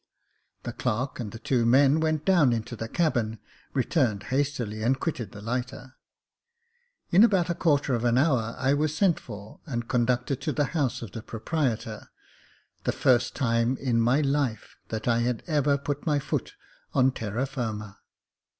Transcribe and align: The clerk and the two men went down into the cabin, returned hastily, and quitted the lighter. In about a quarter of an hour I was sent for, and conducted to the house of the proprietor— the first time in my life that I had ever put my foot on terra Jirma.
The 0.63 0.73
clerk 0.73 1.19
and 1.19 1.31
the 1.31 1.37
two 1.37 1.63
men 1.63 1.99
went 1.99 2.25
down 2.25 2.53
into 2.53 2.75
the 2.75 2.87
cabin, 2.89 3.37
returned 3.75 4.23
hastily, 4.33 4.81
and 4.81 4.99
quitted 4.99 5.31
the 5.31 5.43
lighter. 5.43 5.93
In 7.11 7.23
about 7.23 7.51
a 7.51 7.53
quarter 7.53 7.93
of 7.93 8.03
an 8.03 8.17
hour 8.17 8.55
I 8.57 8.73
was 8.73 8.97
sent 8.97 9.19
for, 9.19 9.59
and 9.67 9.87
conducted 9.87 10.41
to 10.41 10.53
the 10.53 10.63
house 10.73 11.03
of 11.03 11.11
the 11.11 11.21
proprietor— 11.21 12.09
the 12.85 12.91
first 12.91 13.35
time 13.35 13.77
in 13.77 14.01
my 14.01 14.21
life 14.21 14.75
that 14.89 15.07
I 15.07 15.19
had 15.19 15.43
ever 15.45 15.77
put 15.77 16.07
my 16.07 16.17
foot 16.17 16.53
on 16.95 17.11
terra 17.11 17.45
Jirma. 17.45 17.97